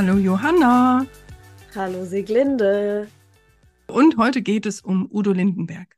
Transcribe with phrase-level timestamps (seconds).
[0.00, 1.04] Hallo Johanna.
[1.74, 3.08] Hallo Sieglinde.
[3.88, 5.96] Und heute geht es um Udo Lindenberg.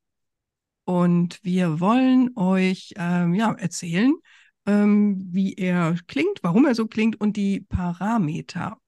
[0.87, 4.15] Und wir wollen euch ähm, ja, erzählen,
[4.65, 8.79] ähm, wie er klingt, warum er so klingt und die Parameter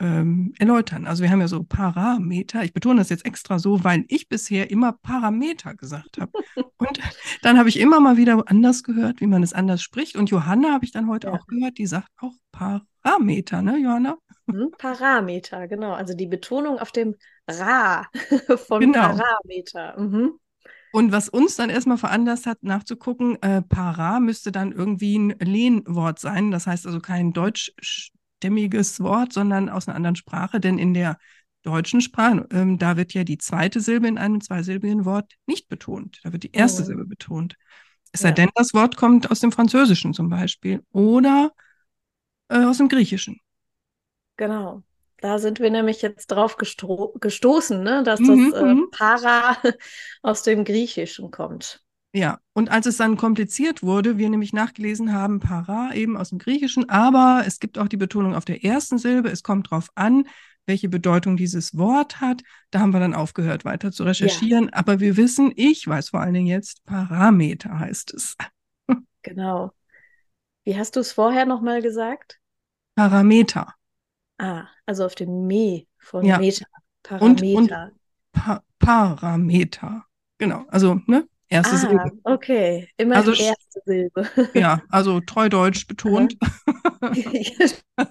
[0.00, 1.06] ähm, erläutern.
[1.06, 2.64] Also wir haben ja so Parameter.
[2.64, 6.32] Ich betone das jetzt extra so, weil ich bisher immer Parameter gesagt habe.
[6.78, 6.98] und
[7.42, 10.16] dann habe ich immer mal wieder anders gehört, wie man es anders spricht.
[10.16, 11.34] Und Johanna habe ich dann heute ja.
[11.34, 14.16] auch gehört, die sagt auch Parameter, ne, Johanna?
[14.48, 15.92] Hm, Parameter, genau.
[15.92, 17.16] Also die Betonung auf dem
[17.48, 18.08] Ra
[18.68, 18.92] von Genau.
[18.92, 19.98] Parameter.
[19.98, 20.38] Mhm.
[20.90, 26.18] Und was uns dann erstmal veranlasst hat, nachzugucken, äh, Para müsste dann irgendwie ein Lehnwort
[26.18, 26.50] sein.
[26.50, 30.58] Das heißt also kein deutschstämmiges Wort, sondern aus einer anderen Sprache.
[30.58, 31.18] Denn in der
[31.62, 36.20] deutschen Sprache, ähm, da wird ja die zweite Silbe in einem zweisilbigen Wort nicht betont.
[36.22, 36.84] Da wird die erste Mhm.
[36.84, 37.56] Silbe betont.
[38.12, 38.32] Es sei Ja.
[38.32, 41.52] denn, das Wort kommt aus dem Französischen zum Beispiel oder
[42.48, 43.40] äh, aus dem Griechischen.
[44.36, 44.82] Genau.
[45.18, 48.02] Da sind wir nämlich jetzt drauf gestro- gestoßen, ne?
[48.02, 48.90] dass Mhm, das äh, mhm.
[48.90, 49.56] Para
[50.22, 51.82] aus dem Griechischen kommt.
[52.12, 56.38] Ja, und als es dann kompliziert wurde, wir nämlich nachgelesen haben, para eben aus dem
[56.38, 59.28] Griechischen, aber es gibt auch die Betonung auf der ersten Silbe.
[59.28, 60.24] Es kommt drauf an,
[60.64, 62.42] welche Bedeutung dieses Wort hat.
[62.70, 64.70] Da haben wir dann aufgehört, weiter zu recherchieren.
[64.72, 68.36] Aber wir wissen, ich weiß vor allen Dingen jetzt, Parameter heißt es.
[69.22, 69.72] Genau.
[70.64, 72.40] Wie hast du es vorher nochmal gesagt?
[72.94, 73.75] Parameter.
[74.38, 76.38] Ah, also auf dem Me von Ja.
[76.38, 76.66] Meter.
[77.20, 77.92] Und- und- Parameter.
[78.32, 80.04] Pa Parameter.
[80.38, 81.26] Genau, also, ne?
[81.48, 82.10] Erste Ah, Silbe.
[82.24, 82.88] okay.
[82.96, 84.28] Immer Also die erste Silbe.
[84.54, 86.36] Ja, also treu deutsch betont.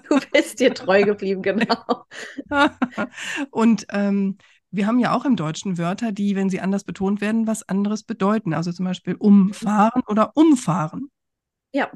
[0.08, 2.06] Du bist dir treu geblieben, genau.
[3.50, 4.38] Und ähm,
[4.70, 8.02] wir haben ja auch im Deutschen Wörter, die, wenn sie anders betont werden, was anderes
[8.02, 8.54] bedeuten.
[8.54, 11.10] Also zum Beispiel umfahren oder umfahren.
[11.72, 11.90] Ja,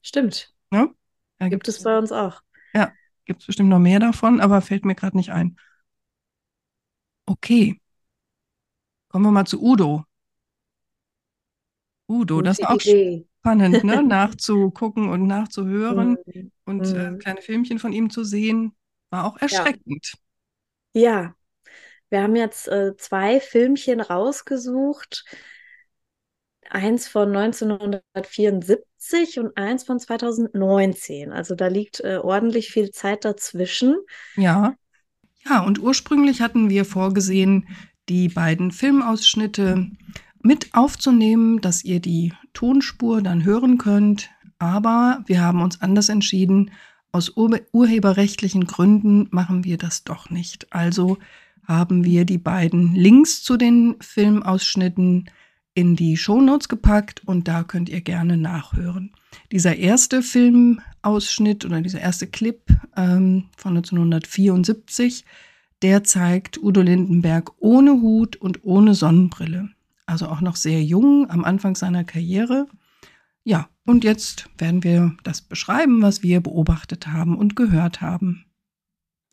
[0.00, 0.54] stimmt.
[0.70, 0.90] Ne?
[1.38, 2.40] Da Gibt es bei uns auch.
[3.24, 5.56] Gibt es bestimmt noch mehr davon, aber fällt mir gerade nicht ein.
[7.28, 7.80] Okay.
[9.08, 10.04] Kommen wir mal zu Udo.
[12.08, 13.26] Udo, das ist Gute auch Idee.
[13.40, 14.02] spannend, ne?
[14.04, 16.50] nachzugucken und nachzuhören Mhm.
[16.64, 17.18] und äh, Mhm.
[17.18, 18.74] kleine Filmchen von ihm zu sehen,
[19.10, 20.14] war auch erschreckend.
[20.94, 21.34] Ja,
[22.10, 25.24] wir haben jetzt äh, zwei Filmchen rausgesucht.
[26.70, 28.84] Eins von 1974
[29.38, 31.32] und eins von 2019.
[31.32, 33.96] Also da liegt äh, ordentlich viel Zeit dazwischen.
[34.36, 34.74] Ja.
[35.44, 37.66] Ja, und ursprünglich hatten wir vorgesehen,
[38.08, 39.90] die beiden Filmausschnitte
[40.40, 44.30] mit aufzunehmen, dass ihr die Tonspur dann hören könnt.
[44.58, 46.70] Aber wir haben uns anders entschieden.
[47.10, 50.72] Aus ur urheberrechtlichen Gründen machen wir das doch nicht.
[50.72, 51.18] Also
[51.66, 55.28] haben wir die beiden Links zu den Filmausschnitten
[55.74, 59.12] in die Shownotes gepackt und da könnt ihr gerne nachhören.
[59.50, 62.60] Dieser erste Filmausschnitt oder dieser erste Clip
[62.96, 65.24] ähm, von 1974,
[65.80, 69.70] der zeigt Udo Lindenberg ohne Hut und ohne Sonnenbrille.
[70.06, 72.66] Also auch noch sehr jung am Anfang seiner Karriere.
[73.44, 78.44] Ja, und jetzt werden wir das beschreiben, was wir beobachtet haben und gehört haben.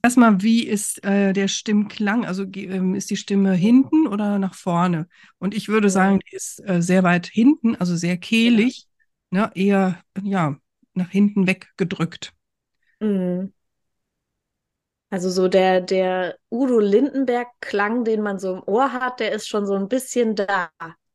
[0.02, 2.26] Erstmal, wie ist äh, der Stimmklang?
[2.26, 5.08] Also ähm, ist die Stimme hinten oder nach vorne?
[5.40, 5.90] Und ich würde Ja.
[5.90, 8.88] sagen, die ist äh, sehr weit hinten, also sehr kehlig,
[9.30, 10.58] ne, eher ja,
[10.94, 12.34] nach hinten weggedrückt.
[13.02, 13.52] Mhm.
[15.12, 19.66] Also so der, der Udo Lindenberg-Klang, den man so im Ohr hat, der ist schon
[19.66, 20.70] so ein bisschen da.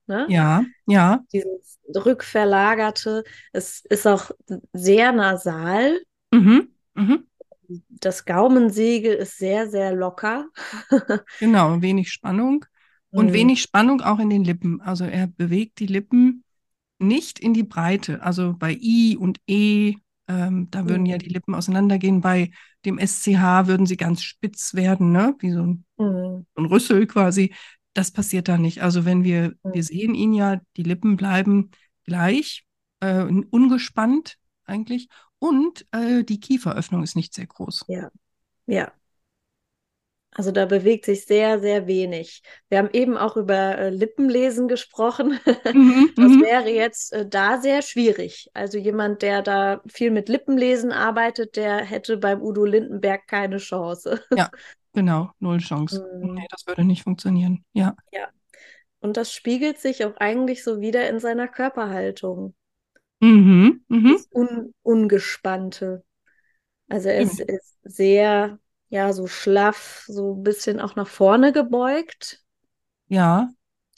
[0.06, 0.32] Ne?
[0.32, 3.24] Ja, ja, Dieses rückverlagerte.
[3.52, 4.30] Es ist auch
[4.72, 6.00] sehr nasal.
[6.32, 7.26] mhm, mhm,
[7.88, 10.46] Das Gaumensegel ist sehr, sehr locker.
[11.38, 12.64] genau, wenig Spannung
[13.12, 13.32] und Mhm.
[13.32, 14.80] wenig Spannung auch in den Lippen.
[14.80, 16.44] Also er bewegt die Lippen
[16.98, 18.22] nicht in die Breite.
[18.22, 19.96] Also bei I und E,
[20.28, 21.18] ähm, da würden ja Mhm.
[21.18, 22.20] die Lippen auseinandergehen.
[22.20, 22.50] Bei
[22.84, 25.34] dem SCH würden sie ganz spitz werden, ne?
[25.40, 26.46] Wie so ein, Mhm.
[26.56, 27.54] ein Rüssel quasi.
[27.94, 28.82] Das passiert da nicht.
[28.82, 29.82] Also wenn wir, wir Mhm.
[29.82, 31.70] sehen ihn ja, die Lippen bleiben
[32.04, 32.64] gleich,
[33.00, 35.08] äh, ungespannt eigentlich.
[35.44, 37.84] Und äh, die Kieferöffnung ist nicht sehr groß.
[38.64, 38.90] Ja.
[40.30, 42.42] Also da bewegt sich sehr, sehr wenig.
[42.70, 45.38] Wir haben eben auch über äh, Lippenlesen gesprochen.
[45.74, 46.42] Mhm, Das mhm.
[46.42, 48.48] wäre jetzt äh, da sehr schwierig.
[48.54, 54.22] Also jemand, der da viel mit Lippenlesen arbeitet, der hätte beim Udo Lindenberg keine Chance.
[54.96, 56.08] Genau, null Chance.
[56.22, 56.34] Mhm.
[56.34, 57.64] Nee, das würde nicht funktionieren.
[57.72, 57.96] Ja.
[59.00, 62.54] Und das spiegelt sich auch eigentlich so wieder in seiner Körperhaltung.
[63.20, 64.16] Mhm, mhm.
[64.16, 66.04] Das Un Ungespannte.
[66.88, 67.40] Also er ist, Stimmt.
[67.40, 68.58] ist sehr,
[68.90, 72.42] ja, so schlaff, so ein bisschen auch nach vorne gebeugt.
[73.08, 73.48] Ja,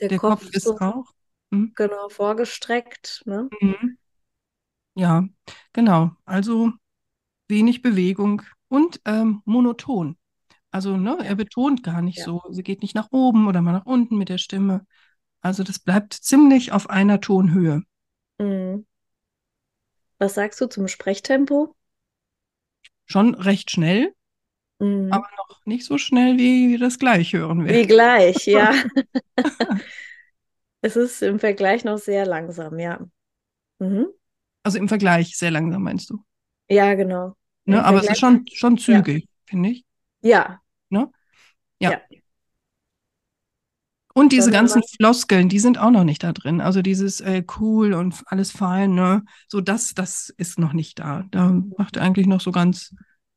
[0.00, 1.06] Der der Kopf Kopf ist so auch.
[1.50, 1.76] Mhm.
[1.76, 3.50] genau vorgestreckt, ne?
[3.62, 3.96] Mhm.
[4.94, 5.28] Ja,
[5.72, 6.12] genau.
[6.24, 6.72] Also
[7.48, 10.18] wenig Bewegung und ähm, monoton.
[10.72, 12.24] Also ne, er betont gar nicht Ja.
[12.24, 14.86] so, sie geht nicht nach oben oder mal nach unten mit der Stimme.
[15.42, 17.82] Also das bleibt ziemlich auf einer Tonhöhe.
[20.18, 21.74] Was sagst du zum Sprechtempo?
[23.04, 24.14] Schon recht schnell,
[24.78, 25.12] Mhm.
[25.12, 27.76] aber noch nicht so schnell, wie wir das gleich hören werden.
[27.76, 28.72] Wie gleich, ja.
[30.82, 33.00] Es ist im Vergleich noch sehr langsam, ja.
[33.78, 34.06] Mhm.
[34.62, 36.22] Also im Vergleich sehr langsam, meinst du?
[36.68, 37.36] Ja, genau.
[37.64, 37.76] Ne?
[37.78, 39.84] Im Aber es ist Vergleich- schon, schon zügig, finde ich.
[40.20, 40.60] Ja,
[40.90, 41.10] Ne?
[41.80, 41.90] Ja.
[41.90, 42.00] Ja.
[44.16, 46.62] Und diese wir ganzen Floskeln, die sind auch noch nicht da drin.
[46.62, 49.22] Also dieses äh, cool und alles fein, ne?
[49.46, 51.26] So das, das ist noch nicht da.
[51.32, 52.94] Da macht er eigentlich noch so ganz,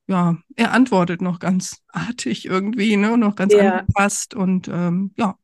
[0.08, 3.18] ja, er antwortet noch ganz artig irgendwie, ne?
[3.18, 3.80] Noch ganz Ja.
[3.80, 5.36] angepasst und ähm, ja,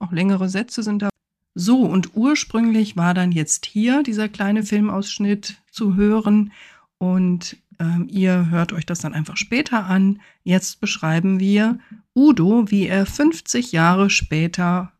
[0.00, 1.10] auch längere Sätze sind da.
[1.54, 6.50] So, und ursprünglich war dann jetzt hier dieser kleine Filmausschnitt zu hören
[6.98, 10.20] und ähm, ihr hört euch das dann einfach später an.
[10.44, 11.78] Jetzt beschreiben wir
[12.14, 14.92] Udo, wie er 50 Jahre später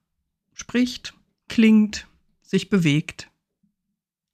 [0.54, 1.14] spricht,
[1.48, 2.06] klingt,
[2.42, 3.30] sich bewegt.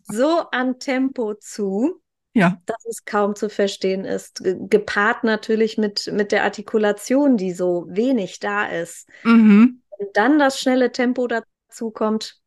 [0.08, 2.00] so an Tempo zu,
[2.34, 4.42] Ja, dass es kaum zu verstehen ist.
[4.42, 9.08] Ge- Gepaart natürlich mit, mit der Artikulation, die so wenig da ist.
[9.24, 9.82] mhm.
[9.98, 12.40] Wenn dann das schnelle Tempo dazu kommt,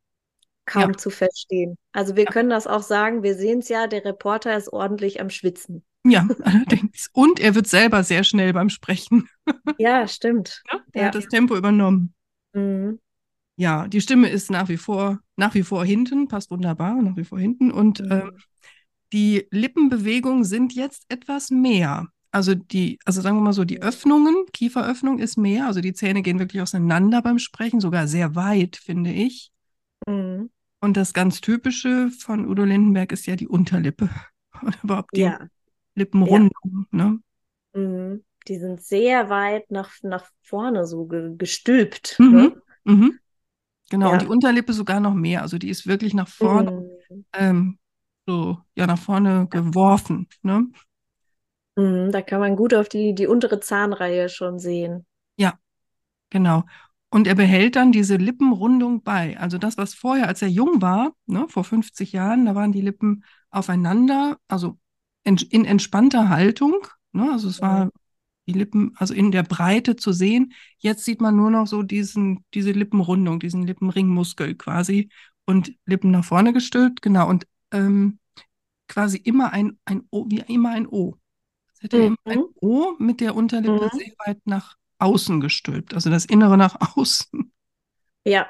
[0.69, 0.97] kaum Ja.
[0.97, 1.77] zu verstehen.
[1.91, 5.29] Also wir können das auch sagen, wir sehen es ja, der Reporter ist ordentlich am
[5.29, 5.83] Schwitzen.
[6.05, 7.09] ja, allerdings.
[7.13, 9.27] Und er wird selber sehr schnell beim Sprechen.
[9.79, 10.61] Ja, stimmt.
[10.71, 10.79] Ne?
[10.93, 11.07] Er Ja.
[11.07, 12.13] hat das Tempo übernommen.
[12.53, 12.99] Mhm.
[13.57, 17.23] Ja, die Stimme ist nach wie vor, nach wie vor hinten, passt wunderbar, nach wie
[17.25, 17.71] vor hinten.
[17.71, 18.11] Und Mhm.
[18.11, 18.31] ähm,
[19.13, 22.07] die Lippenbewegungen sind jetzt etwas mehr.
[22.31, 26.21] Also die, also sagen wir mal so, die Öffnungen, Kieferöffnung ist mehr, also die Zähne
[26.21, 29.51] gehen wirklich auseinander beim Sprechen, sogar sehr weit, finde ich.
[30.07, 30.49] Mhm.
[30.81, 34.09] Und das ganz typische von Udo Lindenberg ist ja die Unterlippe.
[34.61, 35.39] Oder überhaupt die Ja.
[35.95, 37.19] Lippenrundung, ne?
[37.73, 38.23] Mhm.
[38.47, 42.15] Die sind sehr weit nach, nach vorne so ge gestülpt.
[42.19, 42.31] Mhm.
[42.31, 42.61] Ne?
[42.85, 43.19] Mhm.
[43.89, 44.13] Genau, Ja.
[44.13, 45.41] und die Unterlippe sogar noch mehr.
[45.41, 46.71] Also die ist wirklich nach vorne,
[47.09, 47.25] Mhm.
[47.33, 47.79] ähm,
[48.25, 50.67] so, ja, nach vorne geworfen, ne?
[51.75, 52.11] Mhm.
[52.11, 55.05] Da kann man gut auf die, die untere Zahnreihe schon sehen.
[56.31, 56.63] Genau.
[57.11, 59.37] Und er behält dann diese Lippenrundung bei.
[59.39, 62.81] Also das, was vorher, als er jung war, ne, vor 50 Jahren, da waren die
[62.81, 64.77] Lippen aufeinander, also
[65.23, 66.85] in, in entspannter Haltung.
[67.11, 67.89] Ne, also es war
[68.47, 70.53] die Lippen, also in der Breite zu sehen.
[70.79, 75.09] Jetzt sieht man nur noch so diesen, diese Lippenrundung, diesen Lippenringmuskel quasi
[75.45, 77.27] und Lippen nach vorne gestülpt, genau.
[77.29, 78.19] Und ähm,
[78.87, 81.15] quasi immer ein, ein O, wie immer ein O.
[81.79, 82.55] Hätte immer ein Mhm.
[82.61, 83.97] O mit der Unterlippe Mhm.
[83.97, 87.51] sehr weit nach außen gestülpt, also das Innere nach außen.
[88.25, 88.49] Ja.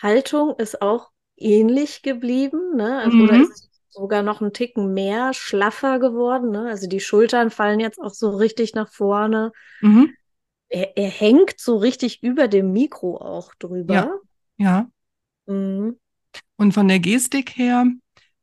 [0.00, 2.98] Haltung ist auch ähnlich geblieben, ne?
[2.98, 3.42] Also, oder Mhm.
[3.42, 6.68] ist sogar noch ein Ticken mehr schlaffer geworden, ne?
[6.68, 9.52] Also die Schultern fallen jetzt auch so richtig nach vorne.
[9.82, 10.14] Mhm.
[10.68, 14.20] Er, er hängt so richtig über dem Mikro auch drüber.
[14.58, 14.90] Ja.
[15.46, 15.98] Mhm.
[16.56, 17.86] Und von der Gestik her,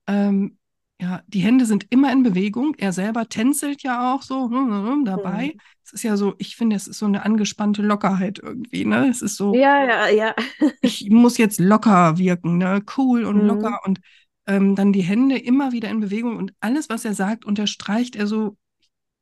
[0.08, 0.59] ähm,
[1.02, 2.76] ja, die Hände sind immer in Bewegung.
[2.78, 5.54] Er selber tänzelt ja auch so hm, hm, hm, dabei.
[5.54, 5.60] Mhm.
[5.86, 9.08] Es ist ja so, ich finde, es ist so eine angespannte Lockerheit irgendwie, ne?
[9.10, 10.36] Es ist so, Ja, ja, ja.
[10.82, 12.82] ich muss jetzt locker wirken, ne?
[12.98, 13.42] Cool und Mhm.
[13.42, 14.00] locker und
[14.48, 18.28] ähm, dann die Hände immer wieder in Bewegung und alles, was er sagt, unterstreicht er
[18.28, 18.58] so.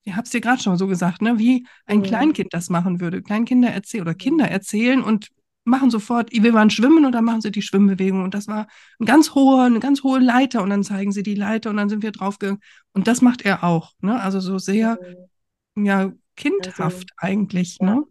[0.03, 1.39] Ich habe es dir gerade schon mal so gesagt, ne?
[1.39, 2.03] Wie ein Mhm.
[2.03, 3.21] Kleinkind das machen würde.
[3.23, 4.49] Kleinkinder erzählen oder Kinder Mhm.
[4.49, 5.29] erzählen und
[5.67, 8.23] machen sofort, wir waren schwimmen und dann machen sie die Schwimmbewegung.
[8.23, 8.67] Und das war
[8.99, 11.89] ein ganz hoher, eine ganz hohe Leiter und dann zeigen sie die Leiter und dann
[11.89, 12.61] sind wir draufgegangen.
[12.93, 14.19] Und das macht er auch, ne?
[14.21, 14.99] Also so sehr,
[15.75, 15.85] Mhm.
[15.85, 17.95] ja, kindhaft eigentlich, ja.
[17.95, 18.03] ne?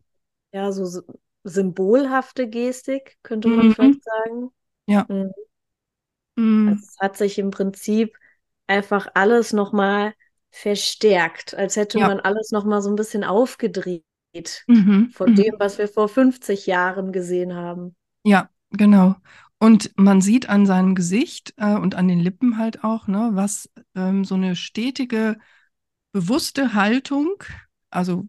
[0.52, 1.02] Ja, so sy-
[1.44, 3.72] symbolhafte Gestik, könnte man Mhm.
[3.72, 4.50] vielleicht sagen.
[4.86, 5.06] Ja.
[5.08, 5.32] Mhm.
[6.36, 8.16] Mm, Also es hat sich im Prinzip
[8.66, 10.14] einfach alles nochmal
[10.50, 12.08] verstärkt, als hätte Ja.
[12.08, 14.04] man alles nochmal so ein bisschen aufgedreht
[14.66, 15.36] mhm, von mhm.
[15.36, 17.94] dem, was wir vor 50 Jahren gesehen haben.
[18.24, 19.16] Ja, genau.
[19.58, 23.70] Und man sieht an seinem Gesicht äh, und an den Lippen halt auch, ne, was
[23.94, 25.38] ähm, so eine stetige,
[26.12, 27.42] bewusste Haltung,
[27.90, 28.28] also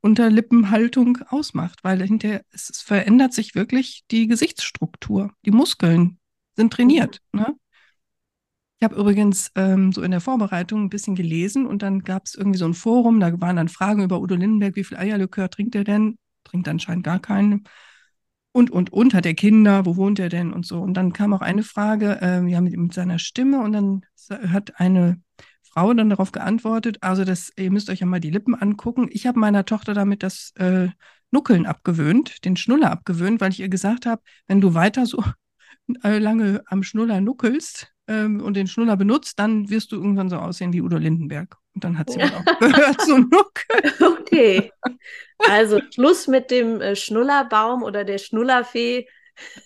[0.00, 5.32] Unterlippenhaltung ausmacht, weil hinterher es, es verändert sich wirklich die Gesichtsstruktur.
[5.44, 6.18] Die Muskeln
[6.56, 7.20] sind trainiert.
[7.32, 7.54] Ne?
[8.80, 12.36] Ich habe übrigens ähm, so in der Vorbereitung ein bisschen gelesen und dann gab es
[12.36, 15.74] irgendwie so ein Forum, da waren dann Fragen über Udo Lindenberg, wie viel Eierlikör trinkt
[15.74, 16.16] er denn?
[16.44, 17.64] Trinkt anscheinend gar keinen.
[18.52, 20.80] Und, und, und, hat er Kinder, wo wohnt er denn und so.
[20.80, 24.80] Und dann kam auch eine Frage, ähm, ja, mit, mit seiner Stimme und dann hat
[24.80, 25.20] eine
[25.62, 29.08] Frau dann darauf geantwortet, also das, ihr müsst euch ja mal die Lippen angucken.
[29.10, 30.88] Ich habe meiner Tochter damit das äh,
[31.30, 35.22] Nuckeln abgewöhnt, den Schnuller abgewöhnt, weil ich ihr gesagt habe, wenn du weiter so
[36.02, 40.36] äh, lange am Schnuller nuckelst, ähm, und den Schnuller benutzt, dann wirst du irgendwann so
[40.36, 41.56] aussehen wie Udo Lindenberg.
[41.74, 43.92] Und dann hat sie halt auch gehört zu nuckeln.
[44.28, 44.72] Okay.
[45.48, 49.06] Also Schluss mit dem äh, Schnullerbaum oder der Schnullerfee.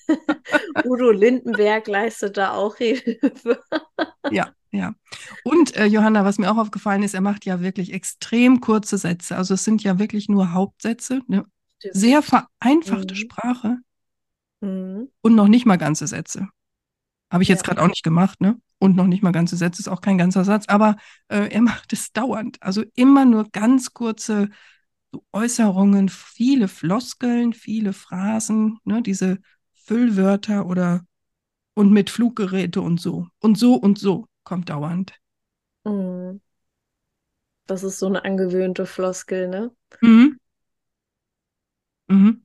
[0.85, 3.63] Udo Lindenberg leistet da auch Hilfe.
[4.31, 4.95] Ja, ja.
[5.45, 9.37] Und äh, Johanna, was mir auch aufgefallen ist, er macht ja wirklich extrem kurze Sätze.
[9.37, 11.45] Also es sind ja wirklich nur Hauptsätze, eine
[11.91, 13.19] sehr vereinfachte Mhm.
[13.19, 13.77] Sprache
[14.61, 15.09] Mhm.
[15.23, 16.49] und noch nicht mal ganze Sätze.
[17.33, 17.69] Habe ich jetzt Ja.
[17.75, 18.59] gerade auch nicht gemacht, ne?
[18.79, 20.97] Und noch nicht mal ganze Sätze ist auch kein ganzer Satz, aber
[21.29, 22.59] äh, er macht es dauernd.
[22.63, 24.49] Also immer nur ganz kurze
[25.33, 29.03] Äußerungen, viele Floskeln, viele Phrasen, ne?
[29.03, 29.39] Diese
[29.75, 31.05] Füllwörter oder
[31.75, 33.27] und mit Fluggeräte und so.
[33.41, 35.15] Und so und so kommt dauernd.
[35.85, 36.41] Mhm.
[37.67, 39.73] Das ist so eine angewöhnte Floskel, ne?
[40.03, 40.37] Mhm.
[42.09, 42.43] Mhm.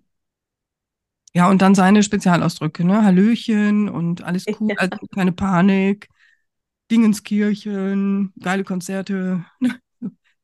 [1.38, 3.04] Ja, und dann seine Spezialausdrücke, ne?
[3.04, 4.76] Hallöchen und alles cool, Ja.
[4.78, 6.08] also keine Panik,
[6.90, 9.46] Dingenskirchen, geile Konzerte.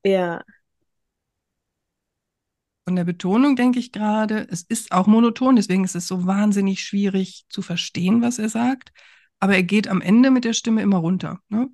[0.04, 0.44] Ja.
[2.86, 6.82] Von der Betonung denke ich gerade, es ist auch monoton, deswegen ist es so wahnsinnig
[6.84, 8.92] schwierig zu verstehen, was er sagt.
[9.40, 11.70] Aber er geht am Ende mit der Stimme immer runter, ne?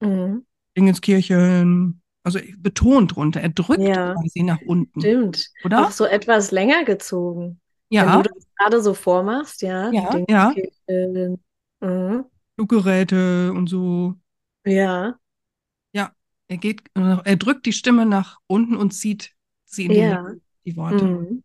[0.00, 0.46] Mhm.
[0.76, 3.40] Dingenskirchen, also betont runter.
[3.40, 4.14] Er drückt Ja.
[4.14, 5.48] quasi nach unten, Stimmt.
[5.64, 5.86] oder?
[5.86, 7.60] Auch so etwas länger gezogen.
[7.92, 9.90] Wenn Ja, du das gerade so vormachst, ja.
[9.90, 10.52] ja, ja.
[10.52, 11.44] Dingenskirchen.
[11.80, 12.24] Mhm.
[12.54, 14.14] Fluggeräte und so.
[14.64, 15.18] Ja.
[15.92, 16.12] Ja,
[16.48, 19.32] er geht, er drückt die Stimme nach unten und zieht
[19.64, 20.20] sie in die Ja.
[20.22, 21.04] Länge, die Worte.
[21.04, 21.44] Mhm.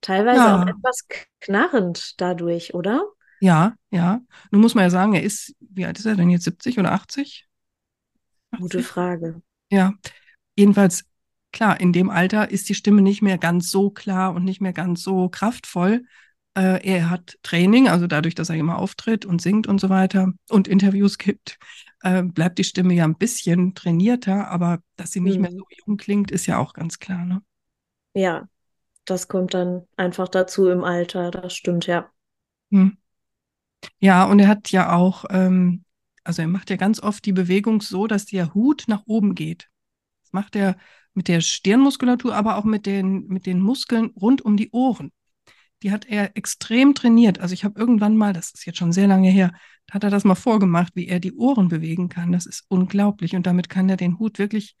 [0.00, 0.62] Teilweise Ja.
[0.62, 1.06] auch etwas
[1.40, 3.02] knarrend dadurch, oder?
[3.40, 4.20] Ja, ja.
[4.50, 6.44] Nun muss man ja sagen, er ist, wie alt ist er denn jetzt?
[6.44, 7.48] 70 oder 80?
[8.58, 8.86] Gute 80?
[8.86, 9.42] Frage.
[9.70, 9.94] Ja,
[10.56, 11.04] jedenfalls,
[11.56, 14.72] klar, in dem Alter ist die Stimme nicht mehr ganz so klar und nicht mehr
[14.72, 16.04] ganz so kraftvoll.
[16.54, 20.32] Äh, er hat Training, also dadurch, dass er immer auftritt und singt und so weiter
[20.48, 21.58] und Interviews gibt,
[22.02, 25.58] äh, bleibt die Stimme ja ein bisschen trainierter, aber dass sie nicht mehr Mhm.
[25.58, 27.42] so jung klingt, ist ja auch ganz klar, ne?
[28.14, 28.48] Ja,
[29.06, 31.30] das kommt dann einfach dazu im Alter.
[31.30, 32.10] Das stimmt, ja.
[32.72, 32.96] Hm.
[33.98, 35.84] Ja, und er hat ja auch, ähm,
[36.24, 39.68] also er macht ja ganz oft die Bewegung so, dass der Hut nach oben geht.
[40.22, 40.76] Das macht er
[41.16, 45.12] mit der Stirnmuskulatur, aber auch mit den, mit den Muskeln rund um die Ohren.
[45.82, 47.40] Die hat er extrem trainiert.
[47.40, 49.52] Also ich habe irgendwann mal, das ist jetzt schon sehr lange her,
[49.90, 52.32] hat er das mal vorgemacht, wie er die Ohren bewegen kann.
[52.32, 53.34] Das ist unglaublich.
[53.34, 54.76] Und damit kann er den Hut wirklich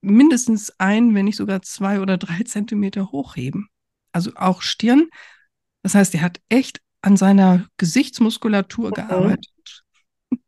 [0.00, 3.68] mindestens ein, wenn nicht sogar zwei oder drei Zentimeter hochheben.
[4.12, 5.08] Also auch Stirn.
[5.82, 9.84] Das heißt, er hat echt an seiner Gesichtsmuskulatur gearbeitet.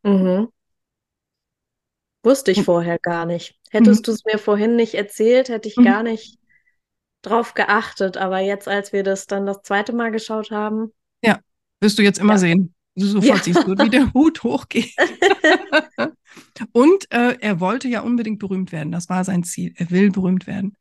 [0.03, 0.49] Mhm.
[2.23, 2.65] Wusste ich Mhm.
[2.65, 3.59] vorher gar nicht.
[3.71, 5.85] Hättest du es mir vorhin nicht erzählt, hätte ich Mhm.
[5.85, 6.39] gar nicht
[7.23, 8.17] drauf geachtet.
[8.17, 10.93] Aber jetzt, als wir das dann das zweite Mal geschaut haben,
[11.83, 12.39] Wirst du jetzt immer Ja.
[12.39, 12.75] sehen.
[12.95, 13.43] Sofort Ja.
[13.43, 14.95] siehst du, wie der Hut hochgeht.
[16.73, 18.93] Und äh, er wollte ja unbedingt berühmt werden.
[18.93, 19.73] Das war sein Ziel.
[19.77, 20.77] Er will berühmt werden.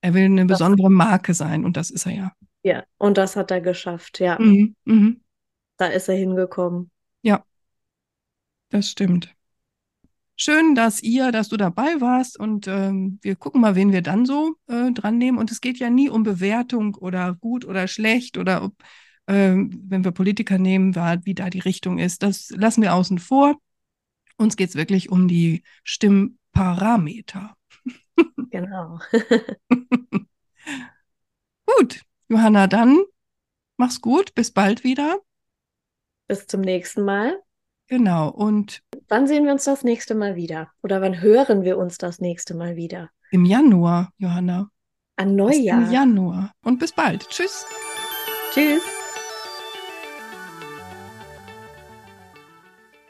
[0.00, 2.32] Er will eine besondere Marke sein und das ist er ja.
[2.64, 4.20] ja, und das hat er geschafft.
[4.20, 5.20] Ja, Mhm, mhm,
[5.76, 6.90] da ist er hingekommen.
[8.70, 9.34] das stimmt.
[10.44, 14.26] Schön, dass ihr, dass du dabei warst und ähm, wir gucken mal, wen wir dann
[14.26, 15.38] so äh, dran nehmen.
[15.38, 18.74] Und es geht ja nie um Bewertung oder gut oder schlecht oder ob,
[19.28, 22.24] ähm, wenn wir Politiker nehmen, wie da die Richtung ist.
[22.24, 23.54] Das lassen wir außen vor.
[24.36, 27.56] Uns geht es wirklich um die Stimmparameter.
[28.50, 28.98] Genau.
[31.66, 32.98] Gut, Johanna, dann
[33.76, 35.20] mach's gut, bis bald wieder.
[36.26, 37.40] Bis zum nächsten Mal.
[37.86, 38.82] Genau, und
[39.12, 40.70] Wann sehen wir uns das nächste Mal wieder?
[40.82, 43.10] Oder wann hören wir uns das nächste Mal wieder?
[43.30, 44.70] im Januar, Johanna.
[45.16, 45.92] An Bis im Neujahr.
[45.92, 46.52] Januar.
[46.64, 47.28] Und bis bald.
[47.28, 47.66] Tschüss.
[48.54, 48.80] Tschüss.